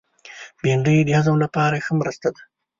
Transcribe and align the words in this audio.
بېنډۍ 0.61 0.97
د 1.03 1.09
هضم 1.17 1.35
لپاره 1.43 1.83
ښه 1.85 1.93
مرسته 2.01 2.27
ده 2.35 2.41